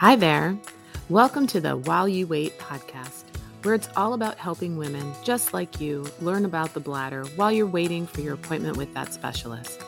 [0.00, 0.56] Hi there.
[1.10, 3.24] Welcome to the While You Wait podcast,
[3.62, 7.66] where it's all about helping women just like you learn about the bladder while you're
[7.66, 9.84] waiting for your appointment with that specialist.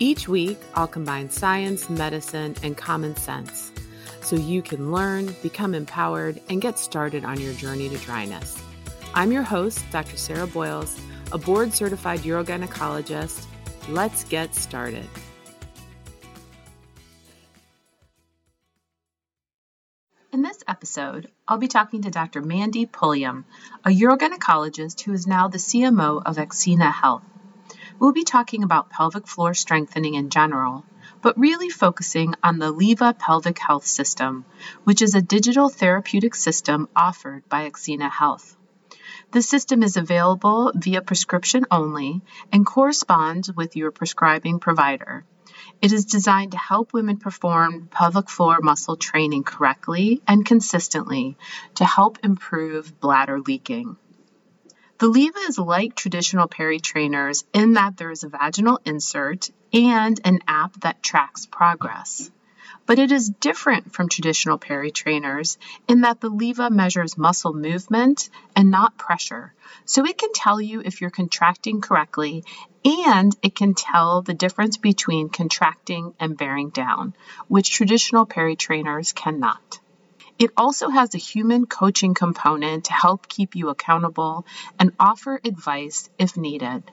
[0.00, 3.70] Each week, I'll combine science, medicine, and common sense
[4.20, 8.60] so you can learn, become empowered, and get started on your journey to dryness.
[9.14, 10.16] I'm your host, Dr.
[10.16, 11.00] Sarah Boyles,
[11.30, 13.46] a board certified urogynecologist.
[13.88, 15.08] Let's get started.
[20.62, 22.40] This episode, I'll be talking to Dr.
[22.40, 23.44] Mandy Pulliam,
[23.84, 27.24] a urogynecologist who is now the CMO of Axena Health.
[27.98, 30.84] We'll be talking about pelvic floor strengthening in general,
[31.20, 34.44] but really focusing on the Leva Pelvic Health System,
[34.84, 38.56] which is a digital therapeutic system offered by Axena Health.
[39.32, 42.20] The system is available via prescription only
[42.52, 45.24] and corresponds with your prescribing provider.
[45.82, 51.36] It is designed to help women perform pelvic floor muscle training correctly and consistently
[51.74, 53.96] to help improve bladder leaking.
[54.98, 60.20] The Leva is like traditional peri trainers in that there is a vaginal insert and
[60.24, 62.30] an app that tracks progress.
[62.84, 68.28] But it is different from traditional peri trainers in that the Leva measures muscle movement
[68.56, 72.44] and not pressure, so it can tell you if you're contracting correctly
[72.84, 77.14] and it can tell the difference between contracting and bearing down,
[77.48, 79.78] which traditional peri trainers cannot.
[80.38, 84.44] It also has a human coaching component to help keep you accountable
[84.78, 86.90] and offer advice if needed.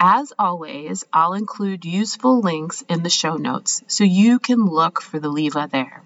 [0.00, 5.18] As always, I'll include useful links in the show notes so you can look for
[5.18, 6.02] the Leva there.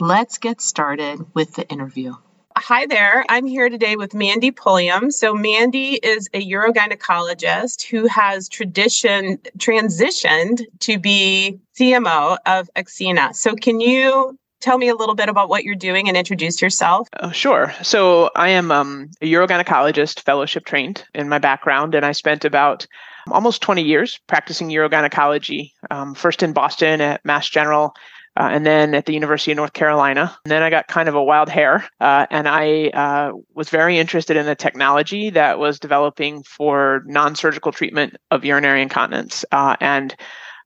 [0.00, 2.14] Let's get started with the interview.
[2.56, 3.24] Hi there.
[3.28, 5.12] I'm here today with Mandy Pulliam.
[5.12, 13.36] So Mandy is a urogynecologist who has tradition transitioned to be CMO of Axena.
[13.36, 17.08] So can you tell me a little bit about what you're doing and introduce yourself?
[17.14, 17.74] Uh, sure.
[17.82, 22.86] So I am um, a urogynecologist, fellowship trained in my background, and I spent about
[23.30, 27.94] almost 20 years practicing urogynecology, um, first in Boston at Mass General
[28.36, 30.36] uh, and then at the University of North Carolina.
[30.44, 33.98] And then I got kind of a wild hair, uh, and I uh, was very
[33.98, 39.44] interested in the technology that was developing for non surgical treatment of urinary incontinence.
[39.52, 40.14] Uh, and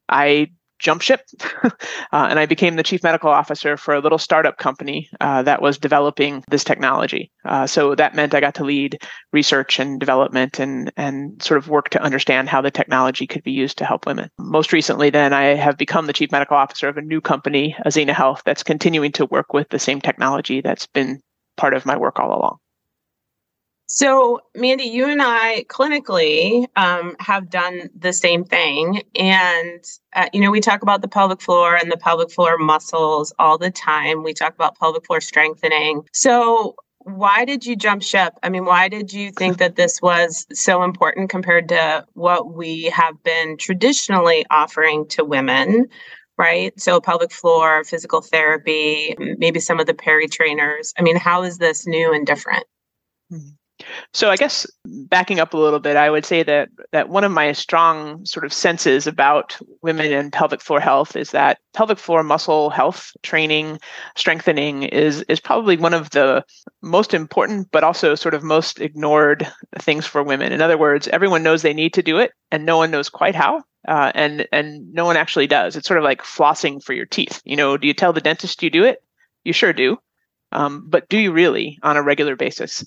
[0.08, 0.50] I
[0.80, 1.20] jump ship.
[1.62, 1.68] uh,
[2.12, 5.78] and I became the chief medical officer for a little startup company uh, that was
[5.78, 7.30] developing this technology.
[7.44, 8.98] Uh, so that meant I got to lead
[9.32, 13.52] research and development and, and sort of work to understand how the technology could be
[13.52, 14.30] used to help women.
[14.38, 18.12] Most recently, then, I have become the chief medical officer of a new company, Axena
[18.12, 21.20] Health, that's continuing to work with the same technology that's been
[21.56, 22.58] part of my work all along.
[23.92, 29.02] So, Mandy, you and I clinically um, have done the same thing.
[29.16, 29.84] And,
[30.14, 33.58] uh, you know, we talk about the pelvic floor and the pelvic floor muscles all
[33.58, 34.22] the time.
[34.22, 36.02] We talk about pelvic floor strengthening.
[36.12, 38.34] So, why did you jump ship?
[38.44, 42.84] I mean, why did you think that this was so important compared to what we
[42.84, 45.88] have been traditionally offering to women?
[46.38, 46.78] Right.
[46.80, 50.94] So, pelvic floor, physical therapy, maybe some of the peri trainers.
[50.96, 52.64] I mean, how is this new and different?
[54.12, 57.32] So I guess backing up a little bit, I would say that that one of
[57.32, 62.22] my strong sort of senses about women and pelvic floor health is that pelvic floor
[62.22, 63.78] muscle health training,
[64.16, 66.44] strengthening is is probably one of the
[66.82, 69.46] most important but also sort of most ignored
[69.78, 70.52] things for women.
[70.52, 73.34] In other words, everyone knows they need to do it and no one knows quite
[73.34, 73.62] how.
[73.88, 75.74] Uh, and and no one actually does.
[75.74, 77.40] It's sort of like flossing for your teeth.
[77.44, 79.02] You know, do you tell the dentist you do it?
[79.44, 79.98] You sure do.
[80.52, 82.84] Um, but do you really on a regular basis?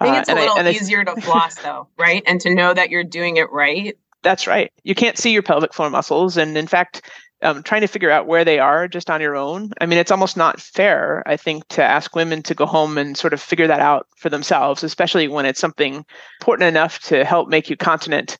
[0.00, 2.22] I think it's uh, a little I, easier to floss though, right?
[2.26, 3.96] And to know that you're doing it right.
[4.22, 4.72] That's right.
[4.82, 6.36] You can't see your pelvic floor muscles.
[6.36, 7.02] And in fact,
[7.42, 9.70] um, trying to figure out where they are just on your own.
[9.80, 13.16] I mean, it's almost not fair, I think, to ask women to go home and
[13.16, 16.06] sort of figure that out for themselves, especially when it's something
[16.40, 18.38] important enough to help make you continent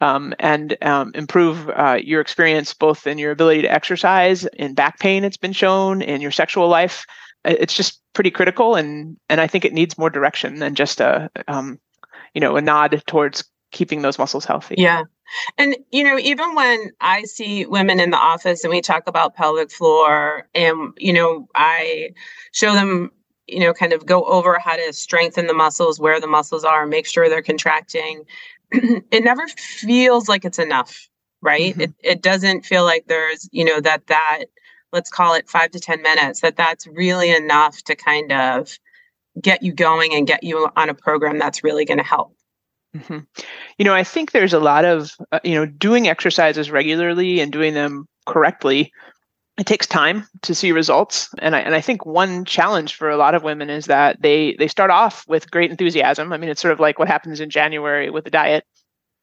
[0.00, 4.98] um, and um, improve uh, your experience both in your ability to exercise, in back
[5.00, 7.06] pain, it's been shown, in your sexual life
[7.46, 11.30] it's just pretty critical and and i think it needs more direction than just a
[11.48, 11.78] um,
[12.34, 14.76] you know a nod towards keeping those muscles healthy.
[14.78, 15.02] Yeah.
[15.58, 19.34] And you know even when i see women in the office and we talk about
[19.34, 22.10] pelvic floor and you know i
[22.52, 23.10] show them
[23.48, 26.86] you know kind of go over how to strengthen the muscles where the muscles are
[26.86, 28.22] make sure they're contracting
[28.70, 31.08] it never feels like it's enough
[31.42, 31.72] right?
[31.72, 31.80] Mm-hmm.
[31.82, 34.44] it, it doesn't feel like there's you know that that
[34.92, 38.78] let's call it five to 10 minutes, that that's really enough to kind of
[39.40, 42.34] get you going and get you on a program that's really going to help.
[42.96, 43.18] Mm-hmm.
[43.78, 47.52] You know, I think there's a lot of, uh, you know, doing exercises regularly and
[47.52, 48.92] doing them correctly
[49.58, 53.16] it takes time to see results and I, and I think one challenge for a
[53.16, 56.60] lot of women is that they they start off with great enthusiasm i mean it's
[56.60, 58.64] sort of like what happens in january with the diet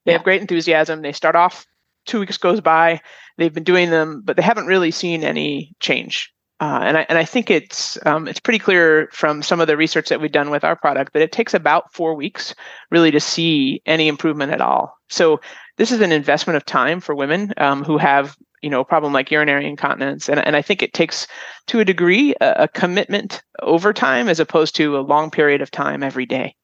[0.05, 0.17] they yeah.
[0.17, 1.65] have great enthusiasm they start off
[2.05, 2.99] two weeks goes by
[3.37, 6.33] they've been doing them but they haven't really seen any change
[6.63, 9.75] uh, and, I, and I think it's um, it's pretty clear from some of the
[9.75, 12.55] research that we've done with our product that it takes about four weeks
[12.89, 14.97] really to see any improvement at all.
[15.09, 15.41] So
[15.77, 19.11] this is an investment of time for women um, who have you know a problem
[19.11, 21.27] like urinary incontinence, and, and I think it takes
[21.67, 25.69] to a degree a, a commitment over time as opposed to a long period of
[25.69, 26.55] time every day.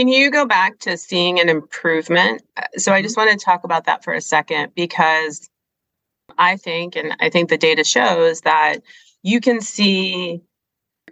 [0.00, 2.40] Can you go back to seeing an improvement?
[2.78, 3.02] So I mm-hmm.
[3.02, 5.50] just want to talk about that for a second because
[6.38, 8.78] I think, and I think the data shows that
[9.22, 10.40] you can see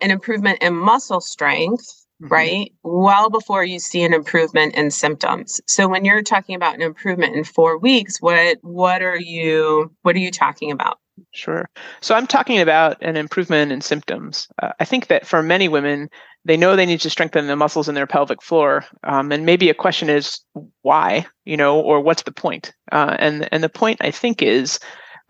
[0.00, 1.84] an improvement in muscle strength,
[2.22, 2.32] mm-hmm.
[2.32, 2.72] right?
[2.82, 5.60] Well before you see an improvement in symptoms.
[5.66, 10.16] So when you're talking about an improvement in four weeks, what what are you what
[10.16, 10.98] are you talking about?
[11.32, 11.68] Sure.
[12.00, 14.48] So I'm talking about an improvement in symptoms.
[14.62, 16.08] Uh, I think that for many women,
[16.44, 19.68] they know they need to strengthen the muscles in their pelvic floor, um, and maybe
[19.70, 20.40] a question is
[20.82, 22.72] why, you know, or what's the point?
[22.92, 24.78] Uh, and and the point I think is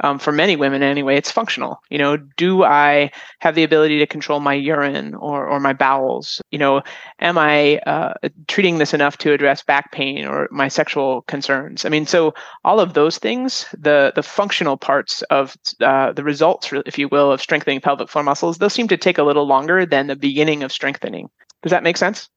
[0.01, 1.81] um, for many women anyway, it's functional.
[1.91, 3.11] You know, do I
[3.41, 6.41] have the ability to control my urine or, or my bowels?
[6.51, 6.83] You know,
[7.21, 8.15] am I uh,
[8.47, 11.85] treating this enough to address back pain or my sexual concerns?
[11.85, 12.35] I mean, so
[12.65, 17.33] all of those things, the the functional parts of uh, the results, if you will,
[17.33, 20.63] of strengthening pelvic floor muscles, those seem to take a little longer than the beginning
[20.63, 21.29] of strengthening.
[21.63, 22.29] Does that make sense?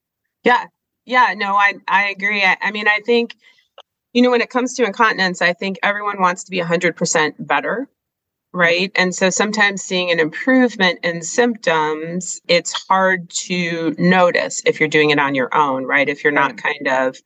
[0.44, 0.66] Yeah,
[1.06, 1.34] yeah.
[1.38, 2.44] No, I I agree.
[2.44, 3.36] I, I mean, I think
[4.14, 7.88] you know, when it comes to incontinence, I think everyone wants to be 100% better,
[8.54, 8.92] right?
[8.96, 15.12] And so sometimes seeing an improvement in symptoms, it's hard to notice if you're doing
[15.12, 16.10] it on your own, right?
[16.10, 17.18] If you're not kind of,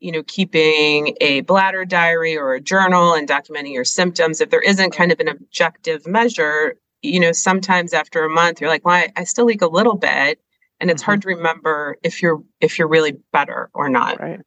[0.00, 4.60] you know, keeping a bladder diary or a journal and documenting your symptoms, if there
[4.60, 8.94] isn't kind of an objective measure, you know, sometimes after a month, you're like, well,
[8.94, 10.40] I, I still leak a little bit.
[10.80, 11.10] And it's mm-hmm.
[11.10, 14.20] hard to remember if you're if you're really better or not.
[14.20, 14.38] Right.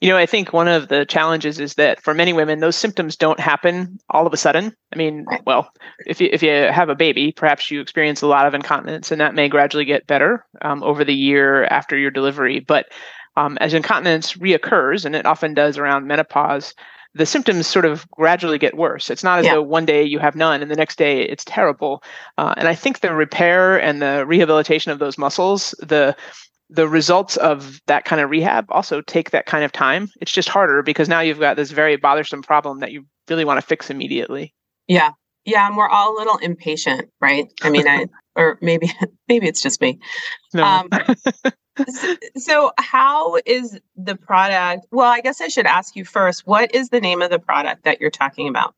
[0.00, 3.16] You know, I think one of the challenges is that for many women, those symptoms
[3.16, 4.74] don't happen all of a sudden.
[4.92, 5.70] I mean, well,
[6.06, 9.20] if you if you have a baby, perhaps you experience a lot of incontinence, and
[9.20, 12.60] that may gradually get better um, over the year after your delivery.
[12.60, 12.86] But
[13.36, 16.74] um, as incontinence reoccurs, and it often does around menopause,
[17.14, 19.10] the symptoms sort of gradually get worse.
[19.10, 19.54] It's not as yeah.
[19.54, 22.02] though one day you have none and the next day it's terrible.
[22.38, 26.16] Uh, and I think the repair and the rehabilitation of those muscles, the
[26.74, 30.08] the results of that kind of rehab also take that kind of time.
[30.20, 33.60] It's just harder because now you've got this very bothersome problem that you really want
[33.60, 34.54] to fix immediately.
[34.88, 35.10] Yeah.
[35.44, 37.48] Yeah, and we're all a little impatient, right?
[37.62, 38.92] I mean, I or maybe
[39.28, 39.98] maybe it's just me.
[40.54, 40.62] No.
[40.62, 40.88] Um,
[41.88, 44.86] so, so, how is the product?
[44.92, 46.46] Well, I guess I should ask you first.
[46.46, 48.74] What is the name of the product that you're talking about?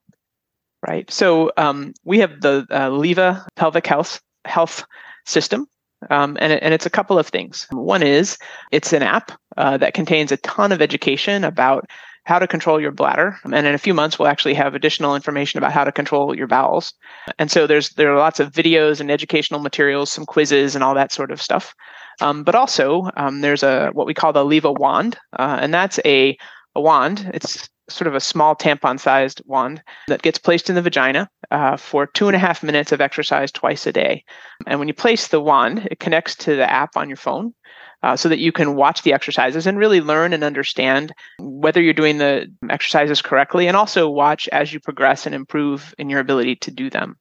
[0.87, 1.11] Right.
[1.11, 4.85] So um, we have the uh, Leva Pelvic Health Health
[5.27, 5.67] System,
[6.11, 7.67] um, and, and it's a couple of things.
[7.71, 8.39] One is
[8.71, 11.89] it's an app uh, that contains a ton of education about
[12.25, 13.39] how to control your bladder.
[13.45, 16.47] And in a few months, we'll actually have additional information about how to control your
[16.47, 16.95] bowels.
[17.39, 20.95] And so there's there are lots of videos and educational materials, some quizzes, and all
[20.95, 21.75] that sort of stuff.
[22.21, 26.01] Um, but also um, there's a what we call the Leva wand, uh, and that's
[26.05, 26.37] a
[26.75, 27.31] a wand.
[27.35, 31.77] It's sort of a small tampon sized wand that gets placed in the vagina uh,
[31.77, 34.25] for two and a half minutes of exercise twice a day.
[34.67, 37.55] And when you place the wand, it connects to the app on your phone.
[38.03, 41.95] Uh, so that you can watch the exercises and really learn and understand whether you're
[41.95, 46.55] doing the exercises correctly and also watch as you progress and improve in your ability
[46.55, 47.17] to do them.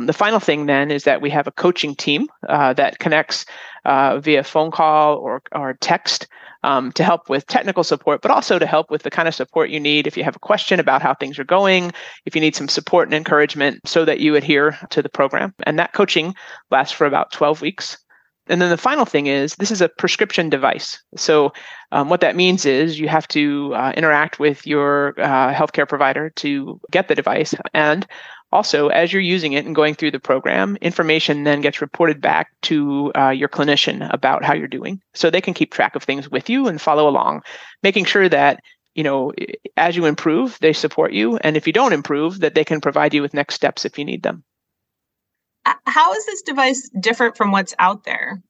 [0.00, 3.46] The final thing then is that we have a coaching team uh, that connects
[3.88, 6.28] uh, via phone call or, or text
[6.62, 9.70] um, to help with technical support, but also to help with the kind of support
[9.70, 11.90] you need if you have a question about how things are going,
[12.26, 15.54] if you need some support and encouragement so that you adhere to the program.
[15.62, 16.34] And that coaching
[16.70, 17.96] lasts for about 12 weeks.
[18.50, 21.02] And then the final thing is this is a prescription device.
[21.16, 21.52] So,
[21.92, 26.30] um, what that means is you have to uh, interact with your uh, healthcare provider
[26.36, 27.54] to get the device.
[27.72, 28.06] And
[28.50, 32.50] also, as you're using it and going through the program, information then gets reported back
[32.62, 35.02] to uh, your clinician about how you're doing.
[35.14, 37.42] So they can keep track of things with you and follow along,
[37.82, 38.60] making sure that
[38.94, 39.32] you know
[39.76, 41.36] as you improve they support you.
[41.38, 44.04] And if you don't improve that they can provide you with next steps if you
[44.04, 44.44] need them.
[45.84, 48.42] How is this device different from what's out there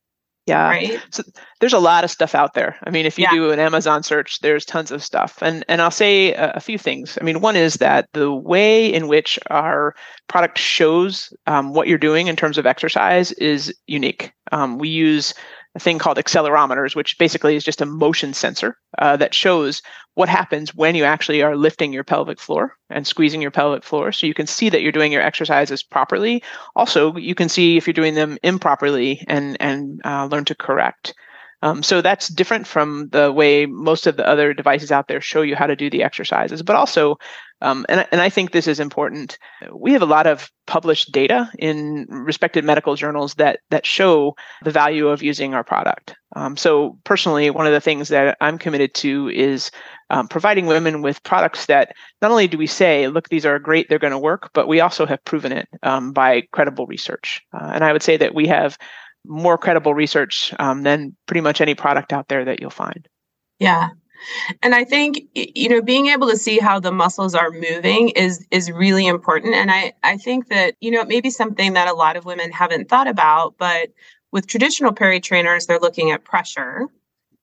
[0.48, 0.68] yeah.
[0.68, 1.00] Right.
[1.10, 1.22] So
[1.60, 2.76] there's a lot of stuff out there.
[2.84, 3.32] I mean, if you yeah.
[3.32, 5.38] do an Amazon search, there's tons of stuff.
[5.42, 7.18] And and I'll say a, a, few things.
[7.20, 9.94] I mean, one is that the way in which our
[10.28, 14.32] product shows um, what you're doing in terms of exercise is unique.
[14.50, 15.34] Um, we use
[15.78, 19.80] a thing called accelerometers, which basically is just a motion sensor uh, that shows
[20.14, 24.10] what happens when you actually are lifting your pelvic floor and squeezing your pelvic floor.
[24.10, 26.42] So you can see that you're doing your exercises properly.
[26.74, 31.14] Also, you can see if you're doing them improperly and and uh, learn to correct.
[31.62, 35.42] Um, so that's different from the way most of the other devices out there show
[35.42, 36.62] you how to do the exercises.
[36.62, 37.18] But also,
[37.60, 39.38] um, and, and I think this is important,
[39.72, 44.70] we have a lot of published data in respected medical journals that that show the
[44.70, 46.14] value of using our product.
[46.36, 49.70] Um, so personally, one of the things that I'm committed to is
[50.10, 53.88] um, providing women with products that not only do we say, look, these are great,
[53.88, 57.42] they're going to work, but we also have proven it um, by credible research.
[57.52, 58.78] Uh, and I would say that we have
[59.28, 63.06] more credible research um, than pretty much any product out there that you'll find.
[63.58, 63.90] Yeah.
[64.62, 68.46] And I think you know being able to see how the muscles are moving is
[68.50, 71.88] is really important and I I think that you know it may be something that
[71.88, 73.90] a lot of women haven't thought about but
[74.32, 76.86] with traditional peri trainers they're looking at pressure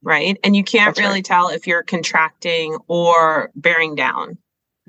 [0.03, 1.25] right and you can't That's really right.
[1.25, 4.37] tell if you're contracting or bearing down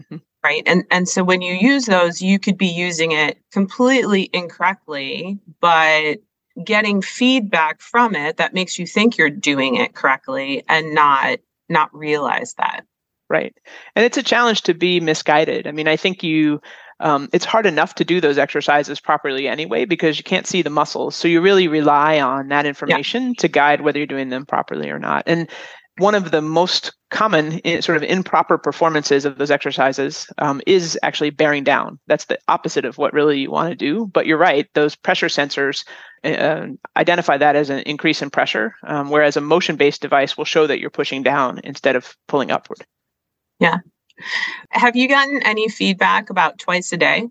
[0.00, 0.16] mm-hmm.
[0.42, 5.38] right and and so when you use those you could be using it completely incorrectly
[5.60, 6.18] but
[6.64, 11.94] getting feedback from it that makes you think you're doing it correctly and not not
[11.94, 12.82] realize that.
[13.28, 13.56] Right.
[13.96, 15.66] And it's a challenge to be misguided.
[15.66, 16.60] I mean i think you
[17.00, 20.70] um, it's hard enough to do those exercises properly anyway because you can't see the
[20.70, 21.14] muscles.
[21.14, 23.32] So you really rely on that information yeah.
[23.38, 25.24] to guide whether you're doing them properly or not.
[25.26, 25.48] And
[25.98, 30.98] one of the most common eh, sort of improper performances of those exercises um, is
[31.02, 31.98] actually bearing down.
[32.06, 34.06] That's the opposite of what really you want to do.
[34.12, 35.86] But you're right; those pressure sensors
[36.24, 40.66] uh, identify that as an increase in pressure, um, whereas a motion-based device will show
[40.66, 42.84] that you're pushing down instead of pulling upward.
[43.60, 43.78] Yeah.
[44.70, 47.28] Have you gotten any feedback about twice a day?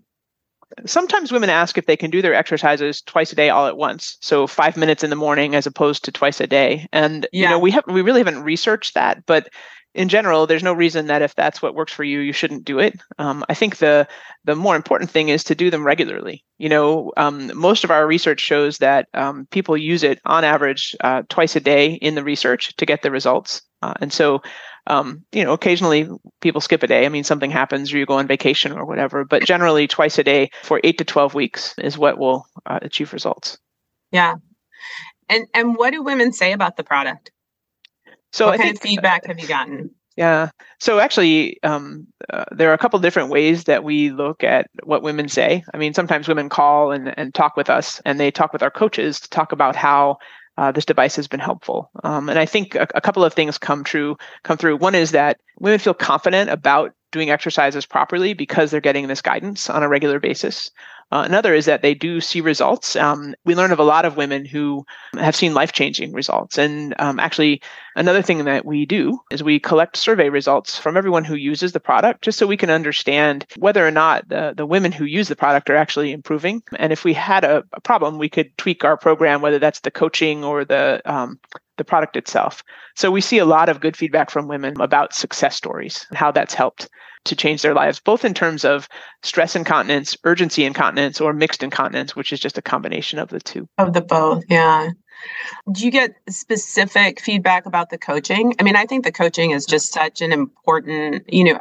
[0.84, 4.18] Sometimes women ask if they can do their exercises twice a day all at once.
[4.20, 6.86] So five minutes in the morning as opposed to twice a day.
[6.92, 7.42] And yeah.
[7.42, 9.48] you know we have we really haven't researched that but
[9.94, 12.78] in general there's no reason that if that's what works for you you shouldn't do
[12.78, 13.00] it.
[13.18, 14.06] Um, i think the
[14.44, 16.44] the more important thing is to do them regularly.
[16.58, 20.94] You know um, most of our research shows that um, people use it on average
[21.00, 23.62] uh, twice a day in the research to get the results.
[23.82, 24.42] Uh, and so
[24.86, 26.08] um, you know, occasionally
[26.40, 27.06] people skip a day.
[27.06, 30.24] I mean, something happens or you go on vacation or whatever, but generally twice a
[30.24, 33.58] day for eight to 12 weeks is what will uh, achieve results.
[34.12, 34.36] Yeah.
[35.28, 37.32] And, and what do women say about the product?
[38.32, 39.90] So what I kind think, of feedback have you gotten?
[40.16, 40.50] Yeah.
[40.80, 45.02] So actually, um, uh, there are a couple different ways that we look at what
[45.02, 45.62] women say.
[45.74, 48.70] I mean, sometimes women call and, and talk with us, and they talk with our
[48.70, 50.16] coaches to talk about how
[50.56, 51.90] uh, this device has been helpful.
[52.02, 54.78] Um, and I think a, a, couple of things come true come through.
[54.78, 59.70] One is that women feel confident about doing exercises properly because they're getting this guidance
[59.70, 60.70] on a regular basis.
[61.12, 62.96] Uh, another is that they do see results.
[62.96, 64.84] Um, we learn of a lot of women who
[65.14, 66.58] have seen life changing results.
[66.58, 67.62] And um, actually,
[67.94, 71.80] another thing that we do is we collect survey results from everyone who uses the
[71.80, 75.36] product just so we can understand whether or not the, the women who use the
[75.36, 76.62] product are actually improving.
[76.76, 79.92] And if we had a, a problem, we could tweak our program, whether that's the
[79.92, 81.38] coaching or the um,
[81.76, 82.62] the product itself.
[82.94, 86.32] So we see a lot of good feedback from women about success stories and how
[86.32, 86.88] that's helped
[87.24, 88.88] to change their lives, both in terms of
[89.22, 93.68] stress incontinence, urgency incontinence, or mixed incontinence, which is just a combination of the two.
[93.78, 94.90] Of the both, yeah.
[95.72, 98.54] Do you get specific feedback about the coaching?
[98.58, 101.60] I mean, I think the coaching is just such an important, you know,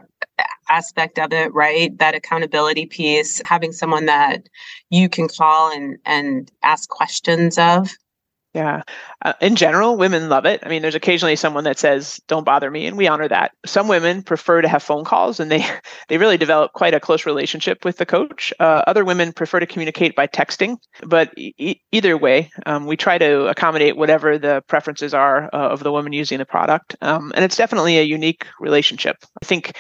[0.70, 1.98] aspect of it, right?
[1.98, 4.48] That accountability piece, having someone that
[4.90, 7.92] you can call and and ask questions of
[8.56, 8.84] yeah.
[9.22, 10.62] Uh, in general, women love it.
[10.66, 13.52] I mean, there's occasionally someone that says, "Don't bother me," and we honor that.
[13.66, 15.66] Some women prefer to have phone calls, and they
[16.08, 18.54] they really develop quite a close relationship with the coach.
[18.58, 23.18] Uh, other women prefer to communicate by texting, but e- either way, um, we try
[23.18, 26.96] to accommodate whatever the preferences are uh, of the woman using the product.
[27.02, 29.18] Um, and it's definitely a unique relationship.
[29.44, 29.76] I think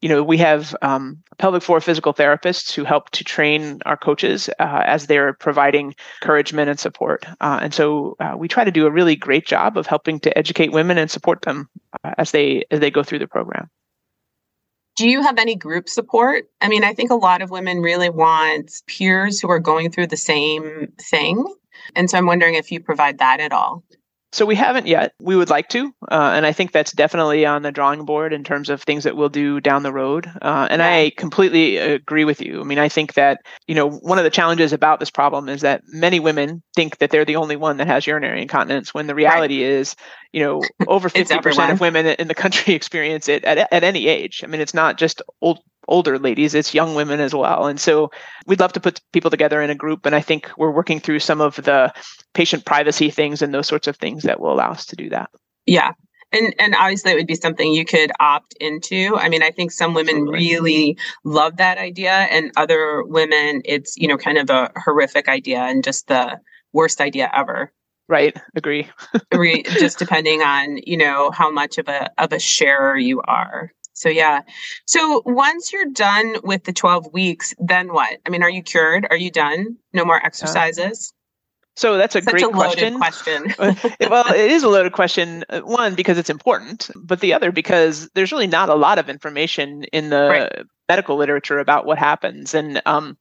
[0.00, 4.48] you know, we have um, pelvic floor physical therapists who help to train our coaches
[4.58, 7.24] uh, as they're providing encouragement and support.
[7.40, 10.36] Uh, and so uh, we try to do a really great job of helping to
[10.36, 11.68] educate women and support them
[12.04, 13.70] uh, as they as they go through the program.
[14.96, 16.48] Do you have any group support?
[16.60, 20.06] I mean, I think a lot of women really want peers who are going through
[20.06, 21.44] the same thing.
[21.94, 23.84] And so I'm wondering if you provide that at all.
[24.32, 25.14] So we haven't yet.
[25.20, 28.44] We would like to, uh, and I think that's definitely on the drawing board in
[28.44, 30.26] terms of things that we'll do down the road.
[30.42, 30.88] Uh, and yeah.
[30.88, 32.60] I completely agree with you.
[32.60, 35.62] I mean, I think that you know one of the challenges about this problem is
[35.62, 39.14] that many women think that they're the only one that has urinary incontinence, when the
[39.14, 39.70] reality right.
[39.72, 39.96] is,
[40.32, 44.08] you know, over fifty percent of women in the country experience it at at any
[44.08, 44.42] age.
[44.44, 47.66] I mean, it's not just old older ladies, it's young women as well.
[47.66, 48.10] And so
[48.46, 50.06] we'd love to put people together in a group.
[50.06, 51.92] And I think we're working through some of the
[52.34, 55.30] patient privacy things and those sorts of things that will allow us to do that.
[55.66, 55.92] Yeah.
[56.32, 59.16] And and obviously it would be something you could opt into.
[59.16, 64.08] I mean, I think some women really love that idea and other women it's, you
[64.08, 66.40] know, kind of a horrific idea and just the
[66.72, 67.72] worst idea ever.
[68.08, 68.36] Right.
[68.54, 68.88] Agree.
[69.32, 73.72] Agree just depending on, you know, how much of a of a sharer you are.
[73.96, 74.42] So yeah.
[74.84, 78.18] So once you're done with the 12 weeks, then what?
[78.26, 79.06] I mean, are you cured?
[79.10, 79.76] Are you done?
[79.94, 81.14] No more uh, exercises?
[81.76, 82.98] So that's a Such great a question.
[82.98, 83.54] question.
[84.10, 85.44] well, it is a loaded question.
[85.48, 89.08] Uh, one because it's important, but the other because there's really not a lot of
[89.08, 90.66] information in the right.
[90.88, 92.54] medical literature about what happens.
[92.54, 93.16] And um,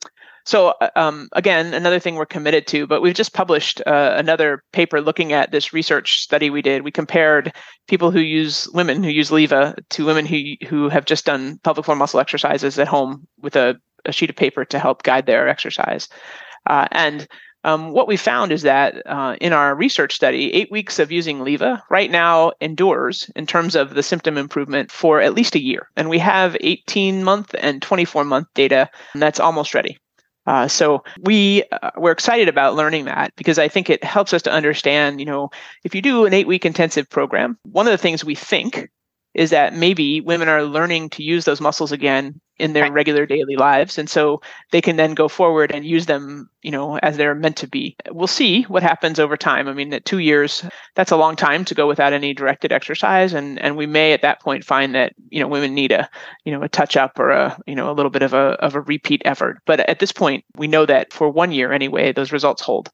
[0.46, 4.64] so uh, um, again, another thing we're committed to, but we've just published uh, another
[4.72, 6.84] paper looking at this research study we did.
[6.84, 7.54] We compared
[7.88, 11.86] people who use women who use Leva to women who who have just done pelvic
[11.86, 13.76] floor muscle exercises at home with a,
[14.06, 16.08] a sheet of paper to help guide their exercise.
[16.68, 17.28] Uh, and
[17.64, 21.44] um, what we found is that uh, in our research study, eight weeks of using
[21.44, 25.90] Leva right now endures in terms of the symptom improvement for at least a year.
[25.96, 29.98] And we have 18 month and 24 month data and that's almost ready.
[30.46, 34.42] Uh, so we uh, we're excited about learning that because I think it helps us
[34.44, 35.50] to understand, you know,
[35.84, 38.90] if you do an eight week intensive program, one of the things we think
[39.36, 43.58] is that maybe women are learning to use those muscles again in their regular daily
[43.58, 43.98] lives.
[43.98, 47.58] And so they can then go forward and use them you know as they're meant
[47.58, 47.96] to be.
[48.10, 49.68] We'll see what happens over time.
[49.68, 50.64] I mean at two years
[50.96, 53.34] that's a long time to go without any directed exercise.
[53.34, 56.10] And and we may at that point find that you know women need a
[56.46, 58.76] you know a touch up or a you know a little bit of a of
[58.76, 59.60] a repeat effort.
[59.66, 62.90] But at this point we know that for one year anyway those results hold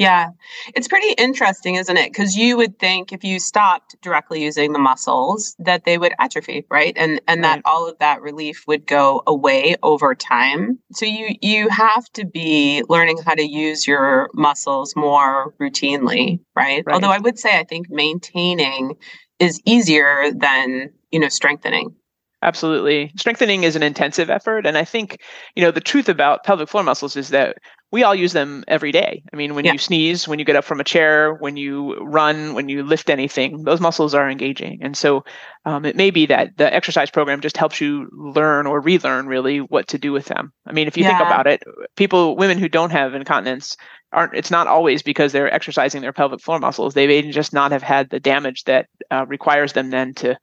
[0.00, 0.30] yeah,
[0.74, 2.10] it's pretty interesting, isn't it?
[2.10, 6.64] Because you would think if you stopped directly using the muscles that they would atrophy,
[6.70, 6.94] right?
[6.96, 7.56] And and right.
[7.56, 10.78] that all of that relief would go away over time.
[10.92, 16.82] So you you have to be learning how to use your muscles more routinely, right?
[16.86, 16.94] right?
[16.94, 18.96] Although I would say I think maintaining
[19.38, 21.94] is easier than, you know, strengthening.
[22.42, 23.12] Absolutely.
[23.18, 24.64] Strengthening is an intensive effort.
[24.66, 25.20] And I think,
[25.56, 27.58] you know, the truth about pelvic floor muscles is that
[27.92, 29.22] we all use them every day.
[29.32, 29.72] I mean, when yeah.
[29.72, 33.10] you sneeze, when you get up from a chair, when you run, when you lift
[33.10, 34.78] anything, those muscles are engaging.
[34.80, 35.24] And so
[35.64, 39.58] um, it may be that the exercise program just helps you learn or relearn really
[39.58, 40.52] what to do with them.
[40.66, 41.18] I mean, if you yeah.
[41.18, 41.64] think about it,
[41.96, 43.76] people, women who don't have incontinence,
[44.12, 47.70] aren't it's not always because they're exercising their pelvic floor muscles they may just not
[47.70, 50.36] have had the damage that uh, requires them then to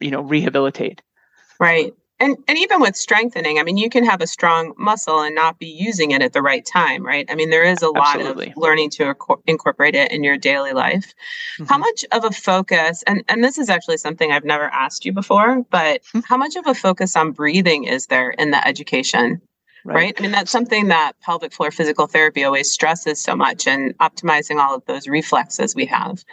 [0.00, 1.02] you know rehabilitate
[1.60, 5.34] right and and even with strengthening i mean you can have a strong muscle and
[5.34, 8.46] not be using it at the right time right i mean there is a Absolutely.
[8.46, 9.14] lot of learning to
[9.46, 11.14] incorporate it in your daily life
[11.58, 11.64] mm-hmm.
[11.64, 15.12] how much of a focus and and this is actually something i've never asked you
[15.12, 16.20] before but mm-hmm.
[16.20, 19.40] how much of a focus on breathing is there in the education
[19.84, 19.94] right.
[19.94, 23.96] right i mean that's something that pelvic floor physical therapy always stresses so much and
[23.98, 26.24] optimizing all of those reflexes we have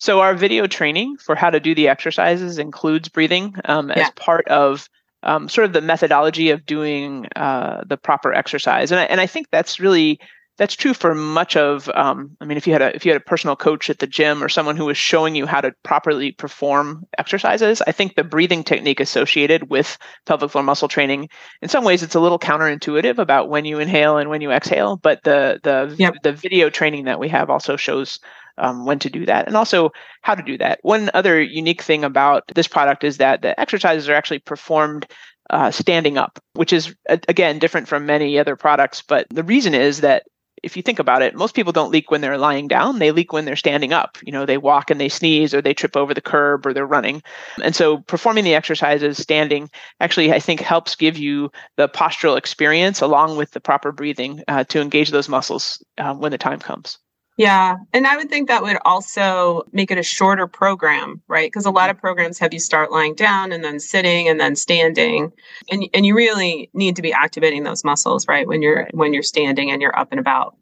[0.00, 4.00] so our video training for how to do the exercises includes breathing um, yeah.
[4.00, 4.88] as part of
[5.22, 9.26] um, sort of the methodology of doing uh, the proper exercise, and I, and I
[9.26, 10.18] think that's really
[10.60, 11.88] that's true for much of.
[11.94, 14.06] Um, I mean, if you had a if you had a personal coach at the
[14.06, 18.24] gym or someone who was showing you how to properly perform exercises, I think the
[18.24, 21.30] breathing technique associated with pelvic floor muscle training,
[21.62, 24.96] in some ways, it's a little counterintuitive about when you inhale and when you exhale.
[24.96, 26.14] But the the yep.
[26.22, 28.20] the video training that we have also shows
[28.60, 29.90] um, when to do that and also
[30.22, 30.78] how to do that.
[30.82, 35.06] One other unique thing about this product is that the exercises are actually performed
[35.50, 39.02] uh, standing up, which is, again, different from many other products.
[39.02, 40.24] But the reason is that
[40.62, 42.98] if you think about it, most people don't leak when they're lying down.
[42.98, 44.18] They leak when they're standing up.
[44.22, 46.86] You know, they walk and they sneeze or they trip over the curb or they're
[46.86, 47.22] running.
[47.62, 49.70] And so performing the exercises standing
[50.00, 54.64] actually, I think, helps give you the postural experience along with the proper breathing uh,
[54.64, 56.98] to engage those muscles uh, when the time comes.
[57.40, 57.78] Yeah.
[57.94, 61.46] And I would think that would also make it a shorter program, right?
[61.46, 64.54] Because a lot of programs have you start lying down and then sitting and then
[64.54, 65.32] standing.
[65.70, 68.46] And and you really need to be activating those muscles, right?
[68.46, 68.94] When you're right.
[68.94, 70.54] when you're standing and you're up and about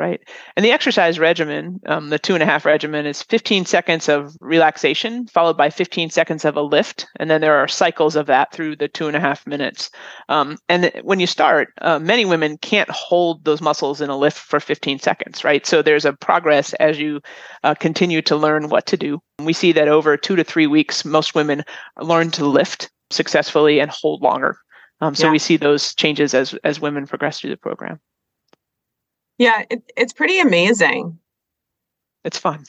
[0.00, 0.20] right?
[0.56, 4.34] And the exercise regimen, um, the two and a half regimen, is 15 seconds of
[4.40, 8.50] relaxation followed by 15 seconds of a lift, and then there are cycles of that
[8.50, 9.90] through the two and a half minutes.
[10.30, 14.38] Um, and when you start, uh, many women can't hold those muscles in a lift
[14.38, 15.66] for 15 seconds, right?
[15.66, 17.20] So there's a progress as you
[17.62, 19.20] uh, continue to learn what to do.
[19.38, 21.62] We see that over two to three weeks, most women
[22.00, 24.56] learn to lift successfully and hold longer.
[25.02, 25.32] Um, so yeah.
[25.32, 28.00] we see those changes as as women progress through the program.
[29.40, 31.18] Yeah, it, it's pretty amazing.
[32.24, 32.60] it's fun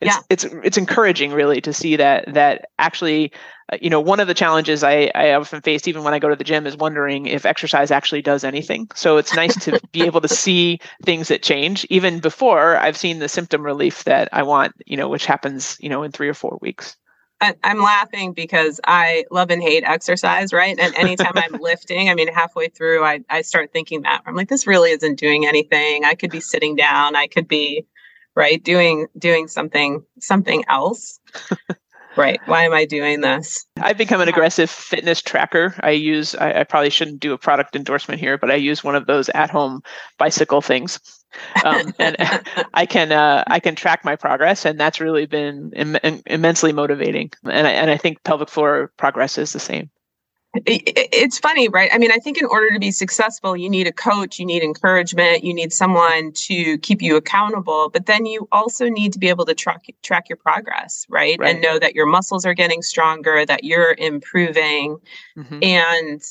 [0.00, 0.20] it's yeah.
[0.28, 3.32] it's it's encouraging really to see that that actually
[3.72, 6.28] uh, you know one of the challenges I, I often face even when i go
[6.28, 10.02] to the gym is wondering if exercise actually does anything so it's nice to be
[10.02, 14.42] able to see things that change even before i've seen the symptom relief that i
[14.42, 16.96] want you know which happens you know in three or four weeks
[17.40, 20.78] I'm laughing because I love and hate exercise, right?
[20.78, 24.48] And anytime I'm lifting, I mean, halfway through, I, I start thinking that I'm like,
[24.48, 26.04] this really isn't doing anything.
[26.04, 27.14] I could be sitting down.
[27.14, 27.86] I could be,
[28.34, 31.20] right, doing doing something something else.
[32.16, 32.40] right.
[32.46, 33.66] Why am I doing this?
[33.78, 35.74] I've become an aggressive fitness tracker.
[35.80, 36.34] I use.
[36.34, 39.28] I, I probably shouldn't do a product endorsement here, but I use one of those
[39.30, 39.82] at-home
[40.18, 40.98] bicycle things
[41.64, 42.16] um, and
[42.74, 47.32] I can uh, I can track my progress, and that's really been Im- immensely motivating.
[47.44, 49.90] And I, and I think pelvic floor progress is the same.
[50.64, 51.90] It's funny, right?
[51.92, 54.62] I mean, I think in order to be successful, you need a coach, you need
[54.62, 59.28] encouragement, you need someone to keep you accountable, but then you also need to be
[59.28, 61.38] able to track track your progress, right?
[61.38, 61.54] right.
[61.54, 64.98] And know that your muscles are getting stronger, that you're improving,
[65.36, 65.58] mm-hmm.
[65.62, 66.22] and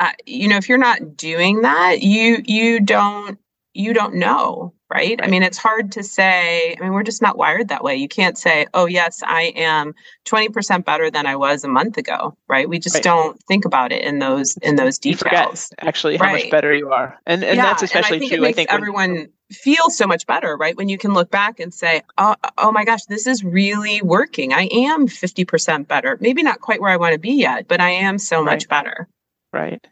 [0.00, 3.38] uh, you know, if you're not doing that, you you don't
[3.74, 5.18] you don't know, right?
[5.22, 6.76] I mean, it's hard to say.
[6.78, 7.96] I mean, we're just not wired that way.
[7.96, 9.94] You can't say, oh, yes, I am
[10.26, 12.68] 20% better than I was a month ago, right?
[12.68, 13.04] We just right.
[13.04, 15.72] don't think about it in those in those details.
[15.78, 16.44] actually how right.
[16.44, 17.18] much better you are.
[17.26, 18.48] And and yeah, that's especially and I think true.
[18.48, 20.76] I think everyone when, feel so much better, right?
[20.76, 24.52] When you can look back and say, oh, oh my gosh, this is really working.
[24.52, 26.18] I am 50% better.
[26.20, 28.52] Maybe not quite where I want to be yet, but I am so right.
[28.52, 29.08] much better.
[29.52, 29.86] Right.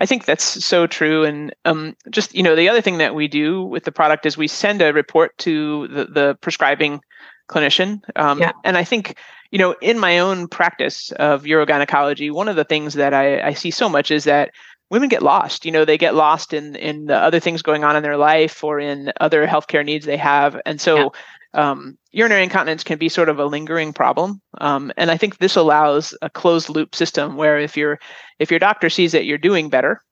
[0.00, 1.24] I think that's so true.
[1.24, 4.36] And um, just, you know, the other thing that we do with the product is
[4.36, 7.00] we send a report to the, the prescribing
[7.48, 8.00] clinician.
[8.16, 8.52] Um, yeah.
[8.64, 9.16] And I think,
[9.52, 13.54] you know, in my own practice of urogynecology, one of the things that I, I
[13.54, 14.50] see so much is that
[14.90, 15.64] women get lost.
[15.64, 18.62] You know, they get lost in in the other things going on in their life
[18.62, 20.60] or in other healthcare needs they have.
[20.66, 21.08] And so yeah
[21.54, 25.56] um, urinary incontinence can be sort of a lingering problem, um, and I think this
[25.56, 27.98] allows a closed loop system where if your
[28.38, 30.02] if your doctor sees that you're doing better,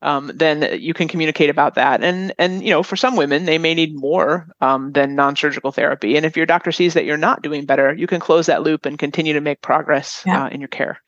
[0.00, 2.02] um, then you can communicate about that.
[2.02, 6.16] And and you know, for some women, they may need more um, than non-surgical therapy.
[6.16, 8.86] And if your doctor sees that you're not doing better, you can close that loop
[8.86, 10.44] and continue to make progress yeah.
[10.44, 11.02] uh, in your care.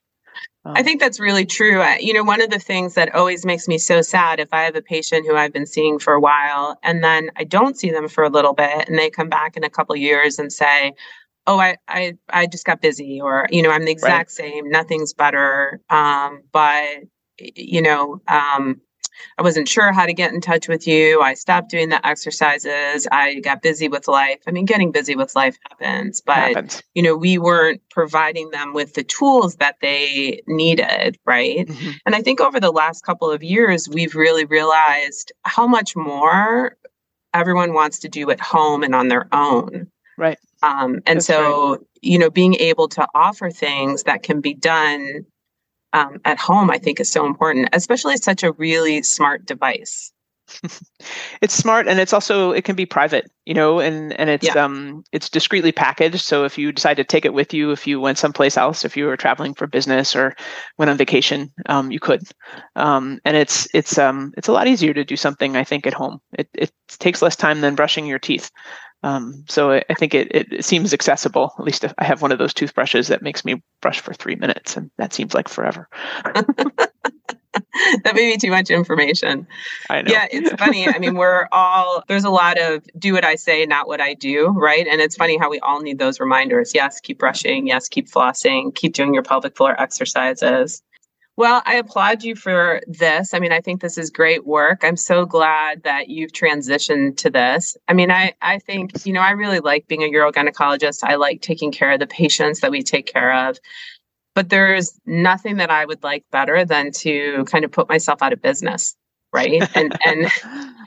[0.64, 1.82] Um, I think that's really true.
[1.98, 4.76] You know, one of the things that always makes me so sad if I have
[4.76, 8.08] a patient who I've been seeing for a while and then I don't see them
[8.08, 10.92] for a little bit and they come back in a couple years and say,
[11.46, 14.52] "Oh, I I I just got busy," or you know, I'm the exact right.
[14.52, 15.80] same, nothing's better.
[15.88, 16.88] Um, but
[17.38, 18.80] you know, um,
[19.38, 21.20] I wasn't sure how to get in touch with you.
[21.20, 23.06] I stopped doing the exercises.
[23.10, 24.40] I got busy with life.
[24.46, 26.82] I mean, getting busy with life happens, but happens.
[26.94, 31.66] you know, we weren't providing them with the tools that they needed, right?
[31.66, 31.90] Mm-hmm.
[32.06, 36.76] And I think over the last couple of years, we've really realized how much more
[37.34, 39.88] everyone wants to do at home and on their own.
[40.18, 40.38] Right.
[40.62, 41.80] Um, and That's so, right.
[42.02, 45.24] you know, being able to offer things that can be done
[45.92, 50.12] um, at home, I think is so important, especially such a really smart device.
[51.40, 54.64] it's smart and it's also it can be private you know and and it's yeah.
[54.64, 58.00] um it's discreetly packaged so if you decide to take it with you if you
[58.00, 60.34] went someplace else if you were traveling for business or
[60.78, 62.22] went on vacation um you could
[62.76, 65.94] um and it's it's um it's a lot easier to do something i think at
[65.94, 68.50] home it it takes less time than brushing your teeth
[69.02, 71.54] um, so I, I think it, it seems accessible.
[71.58, 74.76] At least I have one of those toothbrushes that makes me brush for three minutes,
[74.76, 75.88] and that seems like forever.
[78.04, 79.46] that may be too much information.
[79.88, 80.12] I know.
[80.12, 80.86] Yeah, it's funny.
[80.86, 84.14] I mean, we're all there's a lot of do what I say, not what I
[84.14, 84.86] do, right?
[84.86, 86.74] And it's funny how we all need those reminders.
[86.74, 87.66] Yes, keep brushing.
[87.66, 88.74] Yes, keep flossing.
[88.74, 90.82] Keep doing your pelvic floor exercises.
[91.36, 93.32] Well, I applaud you for this.
[93.32, 94.80] I mean, I think this is great work.
[94.82, 97.76] I'm so glad that you've transitioned to this.
[97.88, 100.98] I mean, I, I think, you know, I really like being a urogynecologist.
[101.02, 103.58] I like taking care of the patients that we take care of.
[104.34, 108.32] But there's nothing that I would like better than to kind of put myself out
[108.32, 108.94] of business.
[109.32, 109.62] Right.
[109.74, 110.28] And and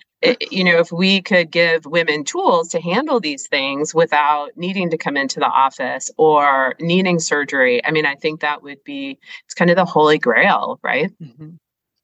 [0.52, 4.98] you know, if we could give women tools to handle these things without needing to
[4.98, 9.54] come into the office or needing surgery, I mean, I think that would be it's
[9.54, 11.12] kind of the holy grail, right?
[11.22, 11.52] Mm-hmm.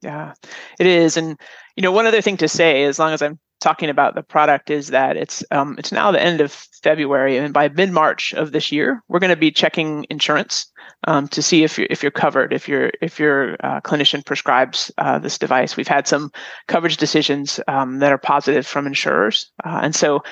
[0.02, 0.34] Yeah,
[0.80, 1.18] it is.
[1.18, 1.40] And
[1.76, 4.70] you know, one other thing to say, as long as I'm talking about the product,
[4.70, 6.52] is that it's um, it's now the end of
[6.84, 10.72] February, and by mid March of this year, we're going to be checking insurance
[11.08, 14.92] um, to see if you're if you're covered, if your if your uh, clinician prescribes
[14.98, 15.78] uh, this device.
[15.78, 16.32] We've had some
[16.68, 20.24] coverage decisions um, that are positive from insurers, uh, and so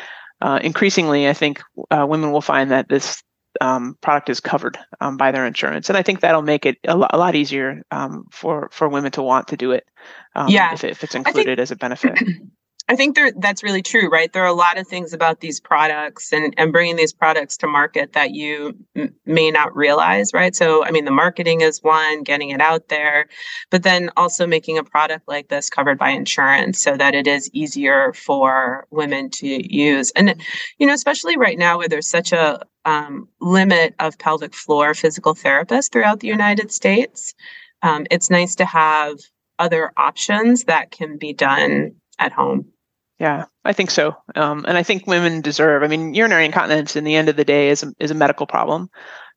[0.42, 1.62] uh, increasingly, I think
[1.92, 3.24] uh, women will find that this
[3.60, 6.96] um, product is covered um, by their insurance, and I think that'll make it a,
[6.96, 9.88] lo- a lot easier um, for for women to want to do it.
[10.36, 12.18] Um, yeah, if, it, if it's included think, as a benefit.
[12.89, 14.32] I think there, that's really true, right?
[14.32, 17.67] There are a lot of things about these products and, and bringing these products to
[17.67, 20.56] market that you m- may not realize, right?
[20.56, 23.28] So, I mean, the marketing is one, getting it out there,
[23.71, 27.50] but then also making a product like this covered by insurance so that it is
[27.52, 30.12] easier for women to use.
[30.12, 30.41] And,
[30.78, 35.36] you know, especially right now where there's such a um, limit of pelvic floor physical
[35.36, 37.34] therapists throughout the United States,
[37.82, 39.17] um, it's nice to have
[39.60, 42.71] other options that can be done at home.
[43.19, 44.15] Yeah, I think so.
[44.36, 47.45] Um, and I think women deserve, I mean, urinary incontinence in the end of the
[47.45, 48.89] day is a, is a medical problem.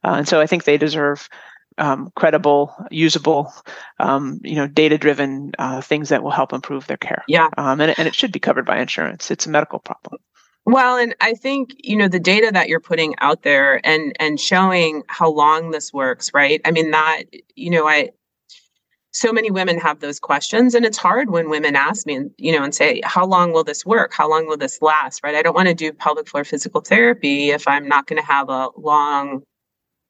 [0.05, 1.29] Uh, and so I think they deserve
[1.79, 3.53] um, credible, usable,
[3.99, 7.25] um, you know, data-driven uh, things that will help improve their care.
[7.27, 7.49] Yeah.
[7.57, 9.31] Um, and, and it should be covered by insurance.
[9.31, 10.21] It's a medical problem.
[10.67, 14.39] Well, and I think you know the data that you're putting out there and and
[14.39, 16.61] showing how long this works, right?
[16.65, 17.23] I mean that
[17.57, 18.11] you know I
[19.13, 22.53] so many women have those questions and it's hard when women ask me and you
[22.53, 25.43] know and say how long will this work how long will this last right i
[25.43, 28.69] don't want to do pelvic floor physical therapy if i'm not going to have a
[28.77, 29.43] long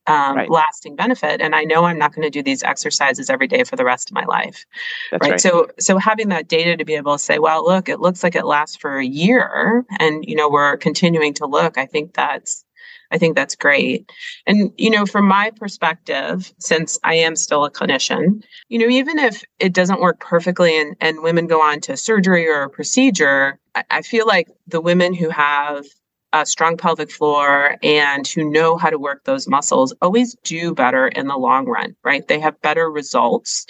[0.07, 0.51] um, right.
[0.51, 3.77] lasting benefit and i know i'm not going to do these exercises every day for
[3.77, 4.65] the rest of my life
[5.13, 5.23] right?
[5.23, 5.41] right?
[5.41, 8.35] so so having that data to be able to say well look it looks like
[8.35, 12.65] it lasts for a year and you know we're continuing to look i think that's
[13.11, 14.11] I think that's great.
[14.47, 19.19] And, you know, from my perspective, since I am still a clinician, you know, even
[19.19, 23.59] if it doesn't work perfectly and, and women go on to surgery or a procedure,
[23.75, 25.85] I, I feel like the women who have
[26.33, 31.09] a strong pelvic floor and who know how to work those muscles always do better
[31.09, 32.27] in the long run, right?
[32.29, 33.67] They have better results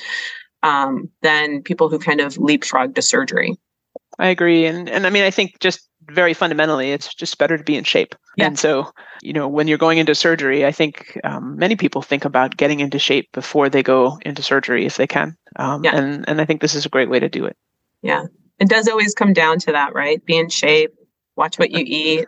[0.62, 3.56] um, than people who kind of leapfrog to surgery.
[4.18, 4.66] I agree.
[4.66, 7.84] And, and I mean, I think just very fundamentally, it's just better to be in
[7.84, 8.14] shape.
[8.36, 8.46] Yeah.
[8.46, 8.92] And so,
[9.22, 12.80] you know, when you're going into surgery, I think um, many people think about getting
[12.80, 15.36] into shape before they go into surgery if they can.
[15.56, 15.96] Um, yeah.
[15.96, 17.56] and, and I think this is a great way to do it.
[18.02, 18.24] Yeah.
[18.58, 20.24] It does always come down to that, right?
[20.24, 20.94] Be in shape,
[21.36, 22.26] watch what you eat,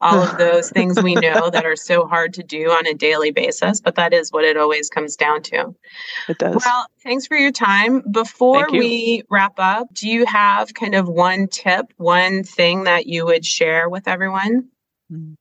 [0.00, 3.30] all of those things we know that are so hard to do on a daily
[3.30, 5.74] basis, but that is what it always comes down to.
[6.28, 6.62] It does.
[6.64, 8.02] Well, thanks for your time.
[8.10, 13.26] Before we wrap up, do you have kind of one tip, one thing that you
[13.26, 14.68] would share with everyone?
[15.12, 15.34] Mm.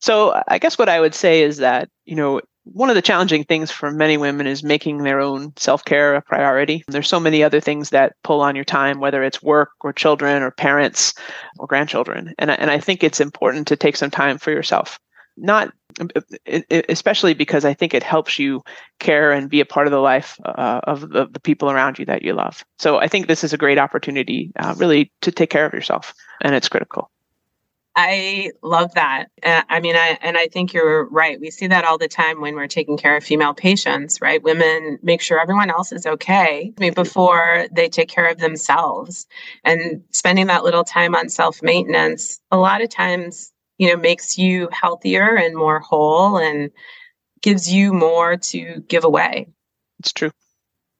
[0.00, 2.40] So, I guess what I would say is that, you know,
[2.72, 6.22] one of the challenging things for many women is making their own self care a
[6.22, 6.84] priority.
[6.88, 10.42] There's so many other things that pull on your time, whether it's work or children
[10.42, 11.14] or parents
[11.58, 12.34] or grandchildren.
[12.38, 14.98] And, and I think it's important to take some time for yourself.
[15.36, 15.72] Not
[16.68, 18.62] especially because I think it helps you
[18.98, 22.04] care and be a part of the life uh, of the, the, people around you
[22.06, 22.64] that you love.
[22.78, 26.12] So I think this is a great opportunity, uh, really, to take care of yourself,
[26.42, 27.10] and it's critical.
[27.98, 29.28] I love that.
[29.42, 31.40] Uh, I mean, I, and I think you're right.
[31.40, 34.42] We see that all the time when we're taking care of female patients, right?
[34.42, 39.26] Women make sure everyone else is okay before they take care of themselves.
[39.64, 44.36] And spending that little time on self maintenance, a lot of times, you know, makes
[44.36, 46.70] you healthier and more whole and
[47.42, 49.48] gives you more to give away.
[50.00, 50.30] It's true.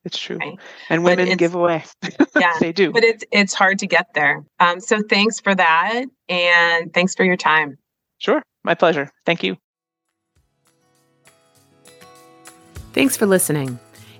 [0.07, 0.37] It's true.
[0.37, 0.57] Right.
[0.89, 1.83] And women give away.
[2.39, 2.93] yeah, they do.
[2.93, 4.45] But it's it's hard to get there.
[4.57, 7.77] Um, so thanks for that, and thanks for your time.
[8.19, 9.11] Sure, my pleasure.
[9.25, 9.57] Thank you.
[12.93, 13.77] Thanks for listening.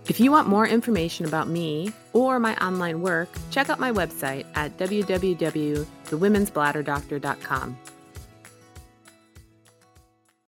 [0.09, 4.45] If you want more information about me or my online work, check out my website
[4.55, 7.77] at www.thewomensbladderdoctor.com.